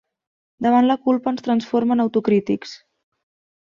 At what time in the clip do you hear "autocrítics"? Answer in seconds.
2.09-2.77